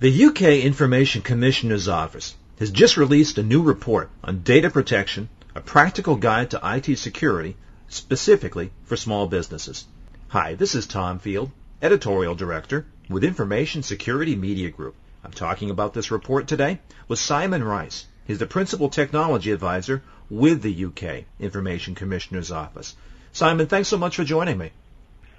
The 0.00 0.26
UK 0.26 0.42
Information 0.62 1.22
Commissioner's 1.22 1.88
Office 1.88 2.36
has 2.60 2.70
just 2.70 2.96
released 2.96 3.36
a 3.36 3.42
new 3.42 3.62
report 3.62 4.10
on 4.22 4.42
data 4.42 4.70
protection, 4.70 5.28
a 5.56 5.60
practical 5.60 6.14
guide 6.14 6.52
to 6.52 6.60
IT 6.62 6.96
security, 6.98 7.56
specifically 7.88 8.70
for 8.84 8.96
small 8.96 9.26
businesses. 9.26 9.86
Hi, 10.28 10.54
this 10.54 10.76
is 10.76 10.86
Tom 10.86 11.18
Field, 11.18 11.50
Editorial 11.82 12.36
Director 12.36 12.86
with 13.10 13.24
Information 13.24 13.82
Security 13.82 14.36
Media 14.36 14.70
Group. 14.70 14.94
I'm 15.24 15.32
talking 15.32 15.68
about 15.68 15.94
this 15.94 16.12
report 16.12 16.46
today 16.46 16.78
with 17.08 17.18
Simon 17.18 17.64
Rice. 17.64 18.06
He's 18.24 18.38
the 18.38 18.46
Principal 18.46 18.90
Technology 18.90 19.50
Advisor 19.50 20.04
with 20.30 20.62
the 20.62 20.84
UK 20.84 21.24
Information 21.40 21.96
Commissioner's 21.96 22.52
Office. 22.52 22.94
Simon, 23.32 23.66
thanks 23.66 23.88
so 23.88 23.98
much 23.98 24.14
for 24.14 24.22
joining 24.22 24.58
me. 24.58 24.70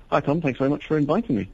Hi, 0.10 0.20
Tom. 0.20 0.41
Thanks 0.41 0.60
very 0.60 0.70
much 0.70 0.86
for 0.86 0.98
inviting 0.98 1.38
me. 1.38 1.50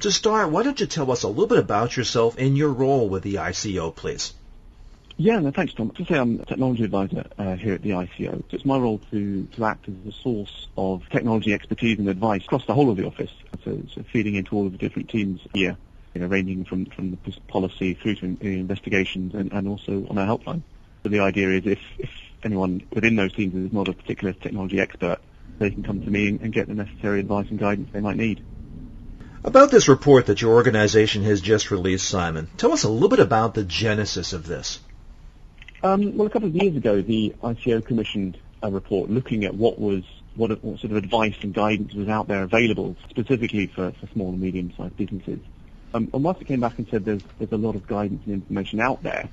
To 0.00 0.12
start, 0.12 0.50
why 0.50 0.62
don't 0.62 0.78
you 0.78 0.86
tell 0.86 1.10
us 1.10 1.24
a 1.24 1.28
little 1.28 1.48
bit 1.48 1.58
about 1.58 1.96
yourself 1.96 2.36
and 2.38 2.56
your 2.56 2.72
role 2.72 3.08
with 3.08 3.24
the 3.24 3.34
ICO, 3.34 3.94
please? 3.96 4.32
Yeah, 5.16 5.40
no, 5.40 5.50
thanks, 5.50 5.74
Tom. 5.74 5.90
To 5.90 6.04
say 6.04 6.16
I'm 6.16 6.38
a 6.38 6.44
technology 6.44 6.84
advisor 6.84 7.24
uh, 7.36 7.56
here 7.56 7.74
at 7.74 7.82
the 7.82 7.90
ICO. 7.90 8.44
It's 8.52 8.64
my 8.64 8.78
role 8.78 9.00
to, 9.10 9.46
to 9.46 9.64
act 9.64 9.88
as 9.88 9.94
a 10.06 10.12
source 10.12 10.68
of 10.76 11.02
technology 11.10 11.52
expertise 11.52 11.98
and 11.98 12.08
advice 12.08 12.44
across 12.44 12.64
the 12.66 12.74
whole 12.74 12.90
of 12.90 12.96
the 12.96 13.06
office, 13.06 13.32
so, 13.64 13.82
so 13.92 14.04
feeding 14.12 14.36
into 14.36 14.54
all 14.54 14.66
of 14.66 14.72
the 14.72 14.78
different 14.78 15.10
teams 15.10 15.40
here, 15.52 15.76
you 16.14 16.20
know, 16.20 16.28
ranging 16.28 16.64
from, 16.64 16.86
from 16.86 17.10
the 17.10 17.40
policy 17.48 17.94
through 17.94 18.14
to 18.14 18.36
the 18.36 18.60
investigations 18.60 19.34
and, 19.34 19.52
and 19.52 19.66
also 19.66 20.06
on 20.08 20.16
our 20.16 20.26
helpline. 20.28 20.62
So 21.02 21.08
the 21.08 21.18
idea 21.18 21.50
is 21.50 21.66
if, 21.66 21.80
if 21.98 22.10
anyone 22.44 22.86
within 22.92 23.16
those 23.16 23.32
teams 23.32 23.52
is 23.56 23.72
not 23.72 23.88
a 23.88 23.92
particular 23.92 24.32
technology 24.32 24.78
expert, 24.78 25.18
they 25.58 25.70
can 25.70 25.82
come 25.82 26.02
to 26.02 26.10
me 26.10 26.28
and 26.28 26.52
get 26.52 26.68
the 26.68 26.74
necessary 26.74 27.18
advice 27.18 27.48
and 27.50 27.58
guidance 27.58 27.88
they 27.92 28.00
might 28.00 28.16
need. 28.16 28.44
About 29.48 29.70
this 29.70 29.88
report 29.88 30.26
that 30.26 30.42
your 30.42 30.52
organization 30.52 31.22
has 31.22 31.40
just 31.40 31.70
released, 31.70 32.06
Simon, 32.06 32.50
tell 32.58 32.70
us 32.70 32.84
a 32.84 32.90
little 32.90 33.08
bit 33.08 33.18
about 33.18 33.54
the 33.54 33.64
genesis 33.64 34.34
of 34.34 34.46
this. 34.46 34.78
Um, 35.82 36.18
well, 36.18 36.26
a 36.26 36.30
couple 36.30 36.48
of 36.48 36.54
years 36.54 36.76
ago, 36.76 37.00
the 37.00 37.34
ICO 37.42 37.82
commissioned 37.82 38.36
a 38.62 38.70
report 38.70 39.08
looking 39.08 39.46
at 39.46 39.54
what 39.54 39.78
was 39.78 40.04
what, 40.36 40.62
what 40.62 40.80
sort 40.80 40.90
of 40.90 40.98
advice 40.98 41.34
and 41.40 41.54
guidance 41.54 41.94
was 41.94 42.08
out 42.08 42.28
there 42.28 42.42
available 42.42 42.94
specifically 43.08 43.68
for, 43.68 43.92
for 43.92 44.06
small 44.08 44.28
and 44.28 44.40
medium-sized 44.42 44.98
businesses. 44.98 45.38
Um, 45.94 46.10
and 46.12 46.22
once 46.22 46.42
it 46.42 46.46
came 46.46 46.60
back 46.60 46.76
and 46.76 46.86
said 46.90 47.06
there's, 47.06 47.22
there's 47.38 47.50
a 47.50 47.56
lot 47.56 47.74
of 47.74 47.86
guidance 47.86 48.20
and 48.26 48.34
information 48.34 48.80
out 48.80 49.02
there, 49.02 49.30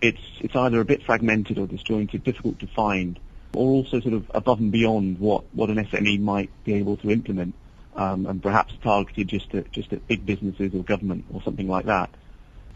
it's 0.00 0.18
it's 0.40 0.56
either 0.56 0.80
a 0.80 0.84
bit 0.84 1.04
fragmented 1.04 1.58
or 1.58 1.68
disjointed, 1.68 2.24
difficult 2.24 2.58
to 2.58 2.66
find, 2.66 3.20
or 3.54 3.70
also 3.70 4.00
sort 4.00 4.14
of 4.14 4.28
above 4.34 4.58
and 4.58 4.72
beyond 4.72 5.20
what, 5.20 5.44
what 5.54 5.70
an 5.70 5.76
SME 5.76 6.18
might 6.18 6.50
be 6.64 6.74
able 6.74 6.96
to 6.96 7.12
implement, 7.12 7.54
um, 7.94 8.26
and 8.26 8.42
perhaps 8.42 8.74
targeted 8.82 9.28
just 9.28 9.54
at 9.54 9.70
just 9.72 9.92
at 9.92 10.06
big 10.06 10.24
businesses 10.24 10.74
or 10.74 10.82
government 10.82 11.24
or 11.32 11.42
something 11.42 11.68
like 11.68 11.86
that. 11.86 12.10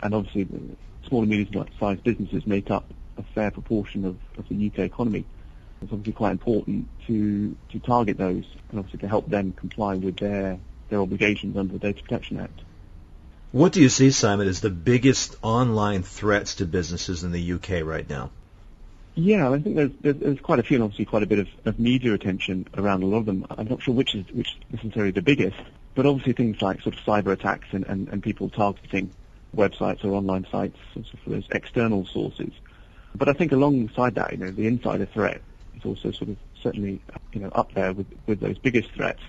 And 0.03 0.15
obviously, 0.15 0.47
small 1.09 1.23
and 1.23 1.31
medium-sized 1.31 2.05
businesses 2.05 2.47
make 2.47 2.71
up 2.71 2.85
a 3.17 3.23
fair 3.23 3.51
proportion 3.51 4.05
of, 4.05 4.19
of 4.39 4.49
the 4.49 4.67
UK 4.67 4.81
economy. 4.81 5.25
It's 5.83 5.93
obviously 5.93 6.13
quite 6.13 6.33
important 6.33 6.89
to 7.07 7.57
to 7.71 7.79
target 7.79 8.19
those 8.19 8.45
and 8.71 8.79
obviously 8.79 9.01
to 9.01 9.09
help 9.09 9.29
them 9.29 9.53
comply 9.53 9.97
with 9.97 10.17
their 10.19 10.59
their 10.89 11.01
obligations 11.01 11.57
under 11.57 11.73
the 11.73 11.79
Data 11.79 12.03
Protection 12.03 12.41
Act. 12.41 12.61
What 13.53 13.73
do 13.73 13.81
you 13.81 13.89
see, 13.89 14.11
Simon, 14.11 14.49
as 14.49 14.61
the 14.61 14.71
biggest 14.71 15.37
online 15.41 16.03
threats 16.03 16.57
to 16.57 16.67
businesses 16.67 17.25
in 17.25 17.33
the 17.33 17.53
UK 17.53 17.85
right 17.85 18.09
now? 18.09 18.31
Yeah, 19.19 19.51
I 19.51 19.59
think 19.59 19.77
there's, 19.77 19.93
there's, 20.03 20.41
quite 20.41 20.59
a 20.59 20.63
few, 20.63 20.77
and 20.77 20.85
obviously 20.85 21.07
quite 21.07 21.23
a 21.23 21.27
bit 21.27 21.39
of, 21.39 21.49
of, 21.65 21.81
media 21.81 22.13
attention 22.13 22.69
around 22.77 23.03
a 23.03 23.07
lot 23.07 23.21
of 23.21 23.27
them. 23.27 23.47
I'm 23.49 23.67
not 23.67 23.83
sure 23.83 23.95
which 23.95 24.15
is 24.15 24.27
which 24.31 24.59
necessarily 24.71 25.11
the 25.11 25.23
biggest, 25.23 25.57
but 25.95 26.05
obviously 26.05 26.35
things 26.35 26.61
like 26.61 26.83
sort 26.83 26.97
of 26.97 27.01
cyber 27.01 27.33
attacks 27.33 27.67
and, 27.71 27.87
and, 27.87 28.09
and 28.09 28.23
people 28.23 28.51
targeting 28.51 29.11
websites 29.57 30.05
or 30.05 30.11
online 30.11 30.47
sites 30.53 30.77
sort 30.93 31.07
for 31.25 31.31
those 31.31 31.49
external 31.51 32.05
sources. 32.05 32.53
But 33.15 33.31
I 33.31 33.33
think 33.33 33.53
alongside 33.53 34.17
that, 34.17 34.33
you 34.33 34.37
know, 34.37 34.51
the 34.51 34.67
insider 34.67 35.07
threat 35.07 35.41
is 35.79 35.87
also 35.87 36.11
sort 36.11 36.29
of 36.29 36.37
certainly 36.63 37.01
you 37.33 37.41
know 37.41 37.49
up 37.49 37.73
there 37.73 37.95
with 37.95 38.09
with 38.27 38.41
those 38.41 38.59
biggest 38.59 38.91
threats. 38.91 39.23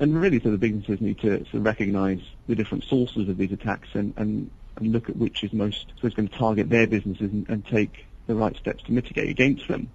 And 0.00 0.20
really, 0.20 0.40
so 0.40 0.50
the 0.50 0.58
businesses 0.58 1.00
need 1.00 1.20
to 1.20 1.44
sort 1.44 1.54
of 1.54 1.64
recognise 1.64 2.20
the 2.48 2.56
different 2.56 2.82
sources 2.82 3.28
of 3.28 3.36
these 3.36 3.52
attacks 3.52 3.90
and, 3.92 4.14
and, 4.16 4.50
and 4.74 4.90
look 4.90 5.08
at 5.08 5.14
which 5.14 5.44
is 5.44 5.52
most 5.52 5.92
so 6.00 6.08
it's 6.08 6.16
going 6.16 6.26
to 6.26 6.36
target 6.36 6.68
their 6.70 6.88
businesses 6.88 7.30
and, 7.30 7.48
and 7.48 7.64
take 7.64 8.04
the 8.26 8.34
right 8.34 8.56
steps 8.56 8.82
to 8.84 8.92
mitigate 8.92 9.30
against 9.30 9.68
them. 9.68 9.90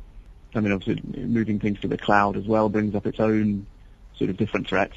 I 0.56 0.60
mean, 0.60 0.72
obviously, 0.72 1.02
moving 1.26 1.60
things 1.60 1.80
to 1.82 1.88
the 1.88 1.98
cloud 1.98 2.38
as 2.38 2.46
well 2.46 2.70
brings 2.70 2.96
up 2.96 3.06
its 3.06 3.20
own 3.20 3.68
sort 4.18 4.30
of 4.30 4.38
different 4.38 4.68
threats. 4.68 4.96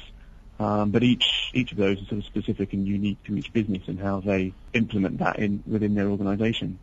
Um, 0.59 0.91
but 0.91 1.01
each 1.03 1.51
each 1.53 1.71
of 1.71 1.77
those 1.77 1.97
is 1.97 2.07
sort 2.07 2.19
of 2.19 2.25
specific 2.25 2.73
and 2.73 2.87
unique 2.87 3.23
to 3.23 3.35
each 3.35 3.51
business 3.51 3.83
and 3.87 3.99
how 3.99 4.19
they 4.19 4.53
implement 4.73 5.17
that 5.19 5.39
in 5.39 5.63
within 5.65 5.95
their 5.95 6.07
organisation. 6.07 6.77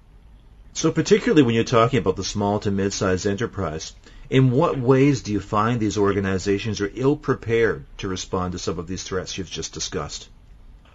So, 0.73 0.93
particularly 0.93 1.43
when 1.43 1.55
you're 1.55 1.65
talking 1.65 1.99
about 1.99 2.17
the 2.17 2.25
small 2.25 2.61
to 2.61 2.71
mid-sized 2.71 3.27
enterprise, 3.27 3.95
in 4.31 4.51
what 4.51 4.79
ways 4.79 5.23
do 5.23 5.33
you 5.33 5.41
find 5.41 5.81
these 5.81 5.97
organizations 5.97 6.81
are 6.81 6.91
ill 6.95 7.17
prepared 7.17 7.85
to 7.99 8.09
respond 8.09 8.53
to 8.53 8.59
some 8.59 8.79
of 8.79 8.87
these 8.87 9.03
threats 9.03 9.39
you've 9.39 9.51
just 9.51 9.73
discussed? 9.73 10.29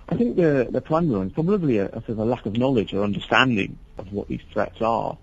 I 0.09 0.15
think 0.15 0.35
the 0.35 0.67
the 0.69 0.81
primary 0.81 1.19
one 1.19 1.27
is 1.27 1.33
probably 1.33 1.77
a, 1.77 1.85
a 1.85 2.01
sort 2.01 2.09
of 2.09 2.19
a 2.19 2.25
lack 2.25 2.45
of 2.45 2.57
knowledge 2.57 2.93
or 2.93 3.03
understanding 3.03 3.77
of 3.97 4.11
what 4.11 4.27
these 4.27 4.41
threats 4.51 4.81
are 4.81 5.17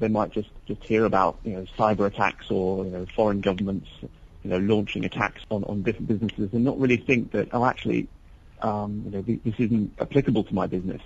they 0.00 0.08
might 0.08 0.32
just, 0.32 0.50
just 0.66 0.82
hear 0.82 1.04
about, 1.04 1.38
you 1.44 1.52
know, 1.52 1.66
cyber 1.78 2.06
attacks 2.06 2.50
or, 2.50 2.84
you 2.84 2.90
know, 2.90 3.06
foreign 3.14 3.40
governments, 3.40 3.88
you 4.02 4.50
know, 4.50 4.58
launching 4.58 5.04
attacks 5.04 5.42
on, 5.50 5.62
on 5.64 5.82
different 5.82 6.08
businesses 6.08 6.52
and 6.52 6.64
not 6.64 6.78
really 6.78 6.96
think 6.96 7.30
that, 7.32 7.48
oh, 7.52 7.64
actually, 7.64 8.08
um, 8.62 9.02
you 9.04 9.10
know, 9.10 9.22
this 9.22 9.54
isn't 9.58 9.92
applicable 10.00 10.44
to 10.44 10.54
my 10.54 10.66
business. 10.66 11.02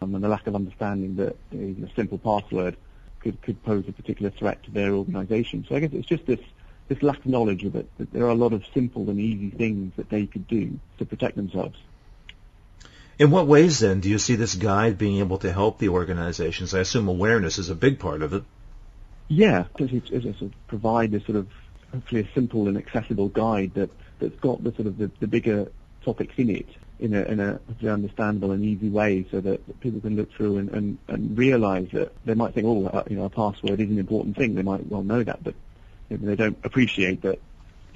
Um, 0.00 0.14
and 0.14 0.24
the 0.24 0.28
lack 0.28 0.46
of 0.48 0.56
understanding 0.56 1.16
that 1.16 1.36
you 1.52 1.76
know, 1.78 1.86
a 1.86 1.94
simple 1.94 2.18
password 2.18 2.76
could, 3.20 3.40
could 3.42 3.62
pose 3.62 3.84
a 3.88 3.92
particular 3.92 4.30
threat 4.30 4.62
to 4.64 4.70
their 4.72 4.92
organization. 4.92 5.64
So 5.68 5.76
I 5.76 5.80
guess 5.80 5.90
it's 5.92 6.08
just 6.08 6.26
this, 6.26 6.40
this 6.88 7.02
lack 7.02 7.18
of 7.18 7.26
knowledge 7.26 7.64
of 7.64 7.76
it, 7.76 7.88
that 7.98 8.12
there 8.12 8.24
are 8.24 8.30
a 8.30 8.34
lot 8.34 8.52
of 8.52 8.64
simple 8.74 9.08
and 9.08 9.20
easy 9.20 9.50
things 9.50 9.92
that 9.96 10.10
they 10.10 10.26
could 10.26 10.48
do 10.48 10.78
to 10.98 11.04
protect 11.04 11.36
themselves. 11.36 11.78
In 13.18 13.30
what 13.30 13.46
ways 13.46 13.80
then 13.80 14.00
do 14.00 14.08
you 14.08 14.18
see 14.18 14.36
this 14.36 14.54
guide 14.54 14.98
being 14.98 15.18
able 15.18 15.38
to 15.38 15.52
help 15.52 15.78
the 15.78 15.90
organizations? 15.90 16.74
I 16.74 16.80
assume 16.80 17.08
awareness 17.08 17.58
is 17.58 17.68
a 17.68 17.74
big 17.74 17.98
part 17.98 18.22
of 18.22 18.32
it. 18.32 18.42
Yeah, 19.28 19.64
it's, 19.78 20.10
it's, 20.10 20.26
it's 20.26 20.54
provide 20.66 21.12
this 21.12 21.24
sort 21.24 21.36
of 21.36 21.48
hopefully 21.92 22.22
a 22.22 22.34
simple 22.34 22.68
and 22.68 22.76
accessible 22.76 23.28
guide 23.28 23.74
that 23.74 23.90
that's 24.18 24.38
got 24.40 24.62
the 24.64 24.72
sort 24.74 24.86
of 24.86 24.98
the, 24.98 25.10
the 25.20 25.26
bigger 25.26 25.70
topics 26.04 26.34
in 26.36 26.50
it 26.50 26.68
in 26.98 27.14
a 27.14 27.22
in 27.22 27.40
a 27.40 27.60
understandable 27.88 28.52
and 28.52 28.64
easy 28.64 28.88
way, 28.88 29.26
so 29.30 29.40
that, 29.40 29.80
people 29.80 30.00
can 30.00 30.16
look 30.16 30.32
through 30.32 30.58
and, 30.58 30.70
and, 30.70 30.98
and 31.08 31.36
realise 31.36 31.90
that 31.92 32.12
they 32.24 32.34
might 32.34 32.54
think, 32.54 32.66
oh, 32.66 32.86
uh, 32.86 33.02
you 33.10 33.16
know, 33.16 33.24
a 33.24 33.30
password 33.30 33.80
is 33.80 33.90
an 33.90 33.98
important 33.98 34.36
thing. 34.36 34.54
They 34.54 34.62
might 34.62 34.86
well 34.86 35.02
know 35.02 35.22
that, 35.24 35.42
but 35.42 35.54
they 36.08 36.36
don't 36.36 36.58
appreciate 36.62 37.22
that 37.22 37.40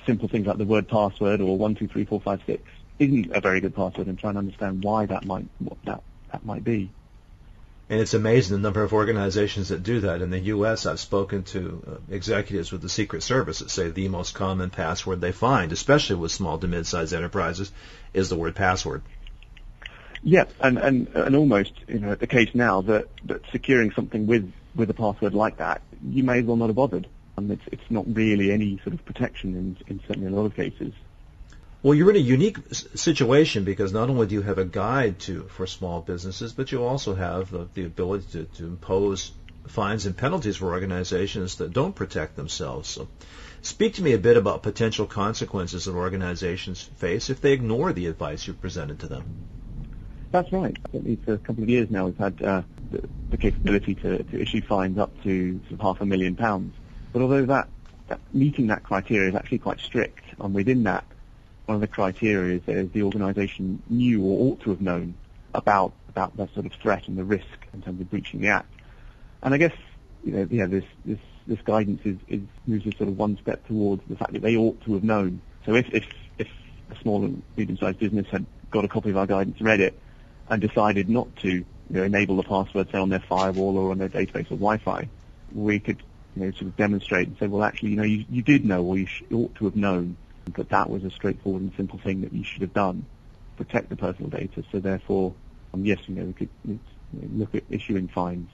simple 0.06 0.28
things 0.28 0.47
like 0.47 0.59
the 0.59 0.65
word 0.65 0.88
password 0.88 1.41
or 1.41 1.56
one 1.56 1.75
two 1.75 1.87
three 1.87 2.04
four 2.04 2.21
five 2.21 2.41
six 2.47 2.62
isn't 2.99 3.33
a 3.34 3.41
very 3.41 3.61
good 3.61 3.75
password 3.75 4.07
and 4.07 4.19
try 4.19 4.31
and 4.31 4.39
understand 4.39 4.83
why 4.83 5.07
that 5.07 5.25
might 5.25 5.47
what 5.59 5.79
that 5.84 6.03
that 6.33 6.45
might 6.45 6.65
be. 6.65 6.91
And 7.89 8.01
it's 8.01 8.15
amazing 8.15 8.57
the 8.57 8.62
number 8.62 8.83
of 8.83 8.93
organizations 8.93 9.69
that 9.69 9.84
do 9.84 10.01
that. 10.01 10.21
In 10.21 10.31
the 10.31 10.41
U.S., 10.41 10.87
I've 10.87 10.99
spoken 10.99 11.45
to 11.45 11.83
uh, 11.87 12.12
executives 12.12 12.73
with 12.73 12.83
the 12.83 12.89
Secret 12.89 13.23
Service 13.23 13.61
that 13.61 13.71
say 13.71 13.91
the 13.91 14.09
most 14.09 14.34
common 14.34 14.71
password 14.71 15.21
they 15.21 15.31
find, 15.31 15.71
especially 15.71 16.17
with 16.17 16.33
small 16.33 16.59
to 16.59 16.67
mid-sized 16.67 17.15
enterprises, 17.15 17.71
is 18.12 18.29
the 18.29 18.34
word 18.34 18.57
password. 18.57 19.03
Yeah, 20.25 20.47
and, 20.59 20.78
and, 20.78 21.09
and 21.15 21.37
almost, 21.37 21.73
you 21.87 22.01
know, 22.01 22.17
the 22.17 22.27
case 22.27 22.51
now 22.55 22.81
that, 22.83 23.07
that 23.27 23.43
securing 23.53 23.93
something 23.93 24.27
with, 24.27 24.53
with 24.75 24.91
a 24.91 24.95
password 24.95 25.34
like 25.34 25.59
that, 25.59 25.81
you 26.05 26.25
may 26.25 26.41
as 26.41 26.45
well 26.45 26.57
not 26.57 26.67
have 26.67 26.77
bothered. 26.77 27.07
And 27.37 27.53
it's, 27.53 27.63
it's 27.71 27.91
not 27.91 28.05
really 28.13 28.51
any 28.51 28.78
sort 28.78 28.95
of 28.95 29.05
protection 29.05 29.55
in, 29.55 29.77
in 29.87 30.01
certainly 30.09 30.27
a 30.27 30.34
lot 30.34 30.47
of 30.47 30.57
cases. 30.57 30.93
Well, 31.83 31.95
you're 31.95 32.11
in 32.11 32.17
a 32.17 32.19
unique 32.19 32.59
situation 32.73 33.65
because 33.65 33.93
not 33.93 34.09
only 34.11 34.27
do 34.27 34.35
you 34.35 34.43
have 34.43 34.59
a 34.59 34.65
guide 34.65 35.19
to 35.21 35.43
for 35.45 35.67
small 35.67 36.01
businesses, 36.01 36.53
but 36.53 36.73
you 36.73 36.85
also 36.85 37.15
have 37.15 37.51
the, 37.51 37.69
the 37.75 37.84
ability 37.84 38.27
to, 38.33 38.45
to 38.45 38.65
impose 38.67 39.33
fines 39.69 40.07
and 40.07 40.17
penalties 40.17 40.57
for 40.57 40.73
organizations 40.73 41.57
that 41.57 41.73
don't 41.73 41.95
protect 41.95 42.37
themselves. 42.37 42.89
So, 42.89 43.09
speak 43.63 43.95
to 43.95 44.03
me 44.03 44.13
a 44.13 44.19
bit 44.19 44.37
about 44.37 44.63
potential 44.63 45.07
consequences 45.07 45.84
that 45.84 45.95
organizations 45.95 46.83
face 46.83 47.31
if 47.31 47.41
they 47.41 47.53
ignore 47.53 47.93
the 47.93 48.07
advice 48.07 48.47
you've 48.47 48.61
presented 48.61 49.01
to 49.01 49.09
them. 49.09 49.25
That's 50.33 50.53
right. 50.53 50.77
Certainly 50.93 51.17
for 51.25 51.34
a 51.34 51.39
couple 51.39 51.63
of 51.63 51.69
years 51.69 51.91
now, 51.91 52.07
we've 52.07 52.19
had 52.19 52.43
uh, 52.43 52.63
the, 52.91 53.09
the, 53.31 53.37
capability 53.37 53.95
to, 53.97 54.22
to, 54.22 54.41
issue 54.41 54.61
fines 54.61 54.99
up 54.99 55.11
to 55.22 55.61
sort 55.61 55.72
of 55.72 55.81
half 55.81 56.01
a 56.01 56.07
million 56.07 56.37
pounds. 56.37 56.75
But 57.13 57.22
although 57.22 57.47
that, 57.47 57.69
that 58.09 58.21
meeting 58.33 58.67
that 58.69 58.83
criteria 58.83 59.29
is 59.29 59.34
actually 59.34 59.59
quite 59.59 59.81
strict, 59.81 60.25
and 60.39 60.55
within 60.55 60.83
that, 60.84 61.05
one 61.66 61.74
of 61.74 61.80
the 61.80 61.86
criteria 61.89 62.57
is 62.57 62.63
that 62.66 62.92
the 62.92 63.03
organisation 63.03 63.83
knew 63.89 64.22
or 64.22 64.53
ought 64.53 64.60
to 64.60 64.71
have 64.71 64.80
known 64.80 65.15
about 65.54 65.92
about 66.09 66.36
that 66.36 66.53
sort 66.54 66.66
of 66.66 66.72
threat 66.74 67.09
and 67.09 67.18
the 67.18 67.24
risk 67.24 67.66
in 67.74 67.83
terms 67.83 68.01
of 68.01 68.09
breaching 68.10 68.41
the 68.41 68.48
act. 68.48 68.72
And 69.42 69.53
I 69.53 69.59
guess 69.59 69.74
you 70.24 70.33
know, 70.33 70.48
yeah, 70.51 70.66
this 70.66 70.84
this 71.04 71.18
this 71.47 71.60
guidance 71.65 72.01
is, 72.04 72.16
is 72.28 72.41
moves 72.66 72.86
us 72.86 72.97
sort 72.97 73.09
of 73.09 73.18
one 73.18 73.39
step 73.39 73.66
towards 73.66 74.03
the 74.09 74.16
fact 74.16 74.33
that 74.33 74.42
they 74.42 74.57
ought 74.57 74.80
to 74.83 74.95
have 74.95 75.04
known. 75.04 75.41
So 75.65 75.74
if 75.74 75.86
if 75.92 76.04
if 76.39 76.48
a 76.91 76.97
small 77.03 77.24
and 77.24 77.42
medium-sized 77.57 77.98
business 77.98 78.27
had 78.30 78.47
got 78.71 78.84
a 78.84 78.89
copy 78.89 79.10
of 79.10 79.16
our 79.16 79.27
guidance, 79.27 79.60
read 79.60 79.80
it, 79.80 79.98
and 80.48 80.60
decided 80.60 81.09
not 81.09 81.34
to 81.36 81.51
you 81.51 81.65
know, 81.91 82.03
enable 82.03 82.36
the 82.36 82.42
password, 82.42 82.91
say, 82.91 82.98
on 82.98 83.09
their 83.09 83.21
firewall 83.21 83.77
or 83.77 83.91
on 83.91 83.98
their 83.98 84.09
database 84.09 84.47
or 84.47 84.57
Wi-Fi, 84.57 85.09
we 85.53 85.78
could 85.78 86.03
you 86.34 86.45
know, 86.45 86.51
sort 86.53 86.62
of 86.62 86.77
demonstrate 86.77 87.28
and 87.28 87.36
say, 87.39 87.47
well, 87.47 87.62
actually, 87.62 87.91
you 87.91 87.97
know, 87.97 88.03
you, 88.03 88.24
you 88.28 88.42
did 88.42 88.65
know 88.65 88.84
or 88.84 88.98
you 88.98 89.07
ought 89.33 89.54
to 89.57 89.65
have 89.65 89.77
known 89.77 90.16
that 90.54 90.69
that 90.71 90.89
was 90.89 91.04
a 91.04 91.10
straightforward 91.10 91.63
and 91.63 91.72
simple 91.77 91.98
thing 91.98 92.22
that 92.22 92.33
you 92.33 92.45
should 92.45 92.63
have 92.63 92.72
done, 92.72 93.04
protect 93.57 93.89
the 93.89 93.97
personal 93.97 94.31
data. 94.31 94.63
So 94.71 94.81
therefore, 94.81 95.34
um, 95.75 95.84
yes, 95.84 95.98
you 96.07 96.15
know, 96.15 96.25
we 96.25 96.33
could 96.33 96.48
you 96.65 96.78
know, 97.13 97.28
look 97.33 97.54
at 97.54 97.65
issuing 97.71 98.09
fines. 98.09 98.48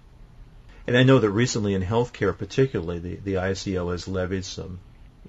And 0.87 0.97
I 0.97 1.05
know 1.05 1.19
that 1.19 1.31
recently 1.31 1.75
in 1.75 1.83
healthcare, 1.83 2.37
particularly, 2.37 2.99
the, 2.99 3.17
the 3.17 3.35
ICO 3.35 3.93
has 3.93 4.09
levied 4.09 4.45
some 4.45 4.81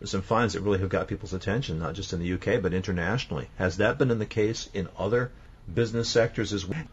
some 0.03 0.21
fines 0.21 0.53
that 0.53 0.61
really 0.61 0.79
have 0.79 0.89
got 0.89 1.07
people's 1.07 1.33
attention, 1.33 1.79
not 1.79 1.93
just 1.93 2.13
in 2.13 2.19
the 2.19 2.33
UK 2.33 2.61
but 2.61 2.73
internationally. 2.73 3.47
Has 3.57 3.77
that 3.77 3.97
been 3.97 4.11
in 4.11 4.19
the 4.19 4.25
case 4.25 4.69
in 4.73 4.89
other 4.97 5.31
business 5.71 6.09
sectors 6.09 6.51
as 6.51 6.65
well? 6.65 6.83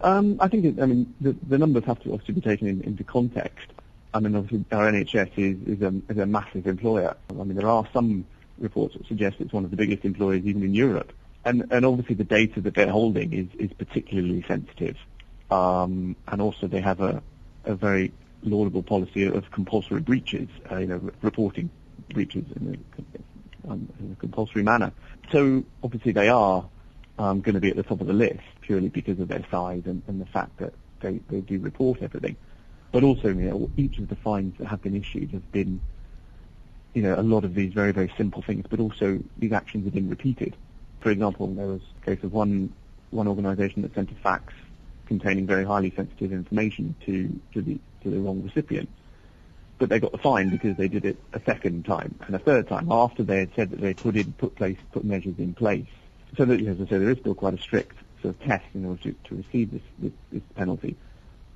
Um, 0.00 0.36
I 0.38 0.46
think, 0.48 0.64
it, 0.64 0.80
I 0.80 0.86
mean, 0.86 1.14
the, 1.20 1.32
the 1.32 1.58
numbers 1.58 1.84
have 1.84 2.00
to 2.02 2.12
obviously 2.12 2.34
be 2.34 2.40
taken 2.40 2.68
in, 2.68 2.82
into 2.82 3.02
context. 3.02 3.66
I 4.14 4.20
mean, 4.20 4.36
obviously, 4.36 4.64
our 4.70 4.90
NHS 4.92 5.30
is, 5.36 5.78
is, 5.78 5.82
a, 5.82 5.92
is 6.08 6.18
a 6.18 6.26
massive 6.26 6.66
employer. 6.66 7.16
I 7.30 7.32
mean, 7.32 7.56
there 7.56 7.68
are 7.68 7.88
some 7.92 8.24
reports 8.58 8.94
that 8.94 9.06
suggest 9.06 9.36
it's 9.40 9.52
one 9.52 9.64
of 9.64 9.70
the 9.70 9.76
biggest 9.76 10.04
employers 10.04 10.44
even 10.44 10.62
in 10.62 10.74
Europe. 10.74 11.12
And, 11.44 11.66
and 11.70 11.84
obviously 11.84 12.14
the 12.14 12.24
data 12.24 12.60
that 12.60 12.74
they're 12.74 12.90
holding 12.90 13.32
is, 13.32 13.46
is 13.58 13.72
particularly 13.72 14.44
sensitive. 14.46 14.96
Um, 15.50 16.16
and 16.26 16.42
also 16.42 16.66
they 16.66 16.80
have 16.80 17.00
a, 17.00 17.22
a 17.64 17.74
very 17.74 18.12
laudable 18.42 18.82
policy 18.82 19.24
of 19.24 19.50
compulsory 19.50 20.00
breaches, 20.00 20.48
uh, 20.70 20.76
you 20.76 20.86
know, 20.86 21.10
reporting 21.22 21.70
breaches 22.12 22.44
in 22.56 22.84
a, 23.66 23.70
um, 23.70 23.88
in 24.00 24.12
a, 24.12 24.16
compulsory 24.16 24.62
manner. 24.62 24.92
So 25.32 25.64
obviously 25.82 26.12
they 26.12 26.28
are 26.28 26.68
um, 27.18 27.40
going 27.40 27.54
to 27.54 27.60
be 27.60 27.70
at 27.70 27.76
the 27.76 27.82
top 27.82 28.00
of 28.00 28.06
the 28.06 28.12
list 28.12 28.40
purely 28.60 28.88
because 28.88 29.18
of 29.20 29.28
their 29.28 29.44
size 29.50 29.82
and, 29.86 30.02
and 30.06 30.20
the 30.20 30.26
fact 30.26 30.58
that 30.58 30.72
they, 31.00 31.20
they 31.30 31.40
do 31.40 31.58
report 31.60 32.02
everything. 32.02 32.36
But 32.92 33.04
also, 33.04 33.28
you 33.28 33.34
know, 33.34 33.70
each 33.76 33.98
of 33.98 34.08
the 34.08 34.16
fines 34.16 34.54
that 34.58 34.66
have 34.66 34.82
been 34.82 34.96
issued 34.96 35.30
have 35.32 35.50
been, 35.52 35.80
you 36.98 37.04
know, 37.04 37.14
a 37.14 37.22
lot 37.22 37.44
of 37.44 37.54
these 37.54 37.72
very, 37.72 37.92
very 37.92 38.12
simple 38.16 38.42
things, 38.42 38.66
but 38.68 38.80
also 38.80 39.20
these 39.38 39.52
actions 39.52 39.84
have 39.84 39.94
been 39.94 40.10
repeated. 40.10 40.56
For 40.98 41.10
example, 41.10 41.46
there 41.46 41.68
was 41.68 41.80
a 42.02 42.04
case 42.04 42.24
of 42.24 42.32
one, 42.32 42.72
one 43.10 43.28
organisation 43.28 43.82
that 43.82 43.94
sent 43.94 44.10
a 44.10 44.16
fax 44.16 44.52
containing 45.06 45.46
very 45.46 45.64
highly 45.64 45.92
sensitive 45.94 46.32
information 46.32 46.96
to, 47.06 47.40
to 47.54 47.62
the, 47.62 47.78
to 48.02 48.10
the 48.10 48.18
wrong 48.18 48.42
recipient. 48.42 48.88
But 49.78 49.90
they 49.90 50.00
got 50.00 50.10
the 50.10 50.18
fine 50.18 50.48
because 50.48 50.76
they 50.76 50.88
did 50.88 51.04
it 51.04 51.18
a 51.32 51.40
second 51.46 51.84
time 51.84 52.16
and 52.26 52.34
a 52.34 52.40
third 52.40 52.66
time 52.66 52.90
after 52.90 53.22
they 53.22 53.38
had 53.38 53.50
said 53.54 53.70
that 53.70 53.80
they 53.80 53.94
put 53.94 54.16
in, 54.16 54.32
put 54.32 54.56
place, 54.56 54.78
put 54.90 55.04
measures 55.04 55.38
in 55.38 55.54
place. 55.54 55.86
So 56.36 56.46
that, 56.46 56.60
as 56.60 56.80
I 56.80 56.84
say, 56.86 56.98
there 56.98 57.10
is 57.10 57.18
still 57.18 57.36
quite 57.36 57.54
a 57.54 57.62
strict 57.62 57.96
sort 58.22 58.34
of 58.34 58.42
test 58.42 58.64
in 58.74 58.84
order 58.84 59.00
to, 59.04 59.14
to 59.28 59.36
receive 59.36 59.70
this, 59.70 59.82
this, 60.00 60.12
this 60.32 60.42
penalty 60.56 60.96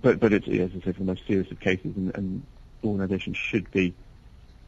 but 0.03 0.19
but 0.19 0.33
it's 0.33 0.47
as 0.49 0.71
I 0.71 0.85
say, 0.85 0.93
for 0.93 0.99
the 0.99 1.05
most 1.05 1.27
serious 1.27 1.51
of 1.51 1.61
cases, 1.61 1.97
and, 1.97 2.15
and 2.17 2.43
organisations 2.85 3.37
should 3.37 3.71
be 3.71 3.95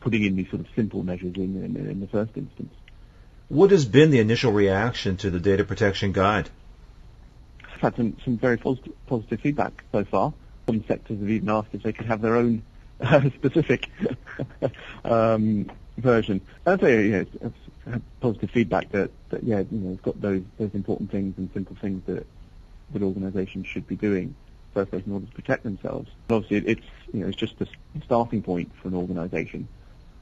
putting 0.05 0.23
in 0.23 0.37
these 0.37 0.49
sort 0.51 0.61
of 0.61 0.67
simple 0.77 1.03
measures 1.03 1.35
in, 1.35 1.65
in, 1.65 1.77
in 1.77 2.01
the 2.01 2.07
first 2.07 2.37
instance. 2.37 2.73
What 3.49 3.71
has 3.71 3.85
been 3.87 4.11
the 4.11 4.21
initial 4.21 4.53
reaction 4.53 5.17
to 5.19 5.31
the 5.31 5.41
data 5.41 5.65
protection 5.65 6.13
guide? 6.13 6.51
I've 7.75 7.81
had 7.81 7.97
some, 7.97 8.17
some 8.25 8.39
very 8.39 8.59
positive, 8.59 8.93
positive 9.07 9.41
feedback 9.41 9.83
so 9.93 10.05
far. 10.05 10.35
Some 10.67 10.85
sectors 10.87 11.19
have 11.19 11.31
even 11.31 11.49
asked 11.49 11.69
if 11.73 11.83
they 11.83 11.93
could 11.93 12.07
have 12.07 12.21
their 12.21 12.37
own 12.37 12.63
uh, 13.01 13.31
specific 13.35 13.89
um, 15.05 15.71
version. 15.97 16.43
I'd 16.67 16.81
say, 16.81 17.09
yeah, 17.09 17.25
it's, 17.41 17.57
had 17.87 18.03
positive 18.21 18.51
feedback 18.51 18.91
that, 18.93 19.11
that 19.31 19.43
yeah, 19.43 19.63
you 19.71 19.79
know, 19.79 19.93
it's 19.93 20.01
got 20.01 20.21
those 20.21 20.43
those 20.59 20.71
important 20.75 21.11
things 21.11 21.37
and 21.37 21.51
simple 21.53 21.77
things 21.81 22.03
that 22.07 22.27
that 22.93 23.03
organisations 23.03 23.67
should 23.67 23.87
be 23.87 23.97
doing 23.97 24.35
first 24.73 24.91
place 24.91 25.05
in 25.07 25.13
order 25.13 25.27
to 25.27 25.33
protect 25.33 25.63
themselves. 25.63 26.11
obviously, 26.31 26.69
it's 26.71 26.87
you 27.13 27.21
know 27.21 27.29
it's 27.29 27.37
just 27.37 27.61
a 27.61 27.67
starting 28.05 28.43
point 28.43 28.71
for 28.81 28.89
an 28.89 28.95
organisation. 28.95 29.69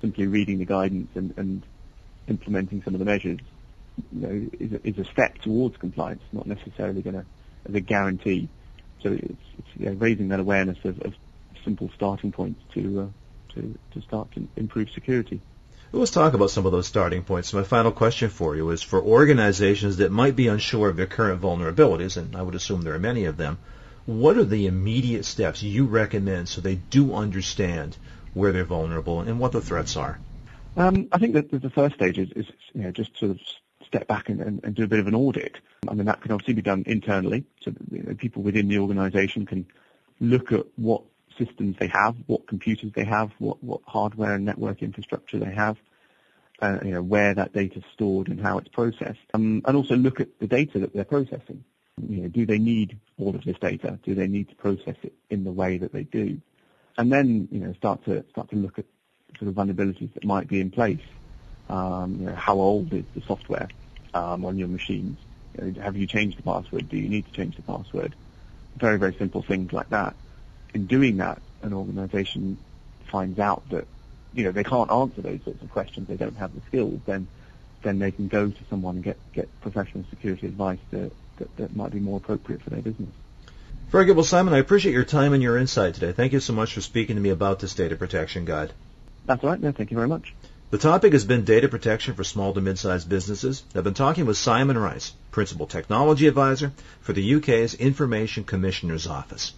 Simply 0.03 0.27
reading 0.27 0.59
the 0.59 0.67
guidance 0.67 1.09
and, 1.15 1.33
and 1.39 1.63
implementing 2.29 2.83
some 2.83 2.95
of 2.95 2.99
the 2.99 3.07
measures, 3.07 3.39
you 4.13 4.21
know, 4.21 4.51
is 4.61 4.73
a, 4.73 4.87
is 4.87 4.99
a 4.99 5.11
step 5.11 5.39
towards 5.39 5.79
compliance, 5.79 6.23
not 6.33 6.47
necessarily 6.47 7.01
going 7.01 7.15
to 7.15 7.25
as 7.69 7.75
a 7.75 7.81
guarantee. 7.81 8.49
So 9.03 9.13
it's, 9.13 9.37
it's 9.79 10.01
raising 10.01 10.29
that 10.29 10.41
awareness 10.41 10.79
of, 10.85 11.01
of 11.03 11.15
simple 11.65 11.91
starting 11.95 12.33
points 12.33 12.61
to 12.75 13.01
uh, 13.01 13.55
to 13.55 13.79
to 13.93 14.01
start 14.03 14.33
to 14.33 14.49
improve 14.57 14.91
security. 14.91 15.41
Let's 15.95 16.11
talk 16.11 16.33
about 16.33 16.51
some 16.51 16.65
of 16.65 16.73
those 16.73 16.87
starting 16.87 17.23
points. 17.23 17.53
My 17.53 17.65
final 17.65 17.93
question 17.93 18.31
for 18.31 18.57
you 18.57 18.71
is 18.71 18.81
for 18.83 19.03
organizations 19.03 19.99
that 19.99 20.11
might 20.11 20.35
be 20.35 20.49
unsure 20.49 20.89
of 20.89 20.97
their 20.97 21.07
current 21.07 21.43
vulnerabilities, 21.43 22.17
and 22.17 22.35
I 22.35 22.41
would 22.41 22.55
assume 22.55 22.81
there 22.81 22.95
are 22.95 22.99
many 22.99 23.27
of 23.27 23.37
them, 23.37 23.59
what 24.07 24.39
are 24.39 24.45
the 24.45 24.67
immediate 24.67 25.27
steps 25.27 25.63
you 25.63 25.85
recommend 25.85 26.49
so 26.49 26.63
they 26.63 26.77
do 26.77 27.15
understand 27.15 27.99
where 28.35 28.53
they're 28.53 28.65
vulnerable 28.65 29.21
and 29.21 29.39
what 29.39 29.53
the 29.53 29.61
threats 29.61 29.97
are? 29.97 30.19
Um, 30.77 31.09
I 31.13 31.19
think 31.19 31.35
that 31.35 31.51
the 31.51 31.71
first 31.71 31.97
stage 31.97 32.19
is, 32.19 32.31
is 32.33 32.47
you 32.75 32.83
know, 32.83 32.91
just 32.91 33.17
sort 33.19 33.33
of 33.33 33.41
step 33.87 34.07
back 34.07 34.29
and, 34.29 34.41
and, 34.41 34.65
and, 34.65 34.75
do 34.75 34.85
a 34.85 34.87
bit 34.87 35.01
of 35.01 35.07
an 35.07 35.15
audit. 35.15 35.57
I 35.87 35.93
mean, 35.93 36.07
that 36.07 36.23
can 36.23 36.33
obviously 36.33 36.55
be 36.55 36.63
done 36.63 36.85
internally, 36.87 37.45
so 37.61 37.73
you 37.91 38.03
know, 38.03 38.15
people 38.15 38.43
within 38.43 38.69
the 38.69 38.79
organisation 38.79 39.45
can 39.45 39.67
look 40.19 40.51
at 40.53 40.65
what 40.77 41.03
systems 41.39 41.77
they 41.79 41.89
have, 41.89 42.17
what 42.27 42.47
computers 42.47 42.93
they 42.95 43.05
have, 43.05 43.33
what, 43.39 43.63
what 43.63 43.81
hardware 43.87 44.35
and 44.35 44.45
network 44.45 44.83
infrastructure 44.83 45.39
they 45.39 45.53
have, 45.53 45.77
uh, 46.61 46.79
you 46.83 46.93
know, 46.93 47.03
where 47.03 47.35
that 47.35 47.53
data 47.53 47.79
is 47.79 47.85
stored 47.93 48.29
and 48.29 48.41
how 48.41 48.59
it's 48.59 48.69
processed, 48.69 49.21
um, 49.35 49.63
and 49.67 49.77
also 49.77 49.97
look 49.97 50.21
at 50.21 50.29
the 50.39 50.47
data 50.47 50.79
that 50.79 50.95
they're 50.95 51.05
processing. 51.05 51.65
You 52.09 52.23
know, 52.23 52.29
do 52.29 52.47
they 52.47 52.59
need 52.59 52.99
all 53.19 53.35
of 53.35 53.45
this 53.45 53.59
data? 53.59 53.99
Do 54.03 54.15
they 54.15 54.27
need 54.27 54.49
to 54.49 54.55
process 54.55 54.97
it 55.03 55.13
in 55.29 55.45
the 55.45 55.53
way 55.53 55.77
that 55.79 55.93
they 55.93 56.05
do? 56.05 56.41
And 56.99 57.11
then, 57.11 57.49
you 57.51 57.61
know, 57.61 57.73
start 57.75 58.05
to 58.05 58.25
start 58.31 58.51
to 58.51 58.57
look 58.57 58.79
at 58.79 58.85
sort 59.39 59.49
of 59.49 59.55
vulnerabilities 59.55 60.13
that 60.15 60.25
might 60.25 60.49
be 60.49 60.61
in 60.61 60.71
place. 60.71 61.01
Um, 61.69 62.17
you 62.21 62.27
know, 62.27 62.35
how 62.35 62.55
old 62.55 62.93
is 62.93 63.05
the 63.15 63.23
software 63.23 63.69
um, 64.15 64.45
on 64.45 64.59
your 64.59 64.69
machines? 64.69 65.19
Have 65.81 65.97
you 65.97 66.07
changed 66.07 66.39
the 66.39 66.43
password? 66.43 66.89
Do 66.89 66.97
you 66.97 67.09
need 67.09 67.27
to 67.27 67.33
change 67.33 67.57
the 67.57 67.63
password? 67.63 68.15
Very, 68.77 68.99
very 68.99 69.15
simple 69.15 69.43
things 69.43 69.73
like 69.73 69.91
that. 69.91 70.17
In 70.75 70.87
doing 70.87 71.19
that, 71.19 71.41
an 71.63 71.73
organisation 71.73 72.59
finds 73.11 73.39
out 73.39 73.69
that 73.71 73.87
you 74.33 74.45
know 74.45 74.53
they 74.53 74.65
can't 74.65 74.91
answer 74.91 75.21
those 75.21 75.41
sorts 75.45 75.63
of 75.63 75.71
questions. 75.71 76.09
They 76.09 76.17
don't 76.17 76.37
have 76.37 76.55
the 76.55 76.63
skills. 76.69 77.01
Then, 77.07 77.29
then 77.83 77.99
they 77.99 78.11
can 78.11 78.29
go 78.29 78.49
to 78.49 78.65
someone 78.71 78.97
and 78.97 79.05
get 79.05 79.19
get 79.33 79.61
professional 79.61 80.05
security 80.11 80.47
advice 80.47 80.79
to 80.91 81.11
that, 81.39 81.57
that 81.57 81.77
might 81.77 81.93
be 81.93 82.01
more 82.01 82.19
appropriate 82.19 82.63
for 82.63 82.71
their 82.71 82.83
business. 82.83 83.13
Very 83.93 84.07
good. 84.07 84.17
Well, 84.17 84.25
Simon, 84.25 84.55
I 84.55 84.59
appreciate 84.59 84.95
your 84.95 85.05
time 85.05 85.35
and 85.35 85.43
your 85.43 85.59
insight 85.59 85.93
today. 85.93 86.13
Thank 86.13 86.33
you 86.33 86.41
so 86.41 86.55
much 86.55 86.73
for 86.73 86.81
speaking 86.81 87.17
to 87.17 87.21
me 87.21 87.29
about 87.29 87.59
this 87.59 87.75
data 87.75 87.95
protection 87.95 88.47
guide. 88.47 88.73
That's 89.27 89.45
all 89.45 89.51
right. 89.51 89.61
No, 89.61 89.71
thank 89.71 89.91
you 89.91 89.97
very 89.99 90.09
much. 90.09 90.35
The 90.71 90.79
topic 90.79 91.13
has 91.13 91.27
been 91.27 91.45
data 91.45 91.69
protection 91.69 92.15
for 92.15 92.25
small 92.25 92.55
to 92.55 92.63
mid-sized 92.63 93.07
businesses. 93.07 93.63
I've 93.75 93.85
been 93.85 93.93
talking 93.93 94.25
with 94.25 94.39
Simon 94.39 94.79
Rice, 94.79 95.13
Principal 95.31 95.67
Technology 95.67 96.27
Advisor 96.27 96.73
for 97.03 97.13
the 97.13 97.35
UK's 97.35 97.75
Information 97.75 98.45
Commissioner's 98.45 99.07
Office. 99.07 99.53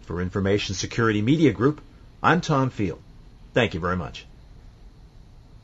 For 0.00 0.22
Information 0.22 0.74
Security 0.74 1.20
Media 1.20 1.52
Group, 1.52 1.82
I'm 2.22 2.40
Tom 2.40 2.70
Field. 2.70 3.02
Thank 3.52 3.74
you 3.74 3.80
very 3.80 3.98
much. 3.98 4.24